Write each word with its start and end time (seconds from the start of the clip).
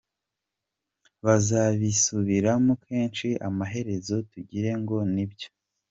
Bazabisubiramo 1.25 2.73
kenshi 2.85 3.27
amaherezo 3.47 4.15
tugire 4.31 4.71
ngo 4.81 4.97
ni 5.13 5.25
byo. 5.31 5.47